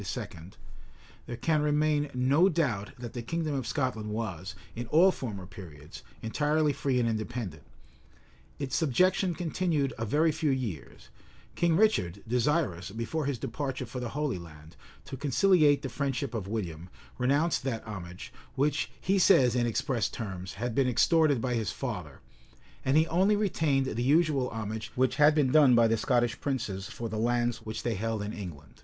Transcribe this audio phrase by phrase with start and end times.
[1.27, 6.01] []there can remain no doubt that the kingdom of Scotland was, in all former periods,
[6.23, 7.61] entirely free and independent.
[8.57, 11.09] Its subjection continued a very few years:
[11.53, 14.75] King Richard, desirous, before his departure for the Holy Land,
[15.05, 16.89] to conciliate the friendship of William,
[17.19, 22.21] renounced that homage, which, he says in express terms, had been extorted by his father;
[22.83, 26.87] and he only retained the usual homage which had been done by the Scottish princes
[26.89, 28.79] for the lands which they held in England.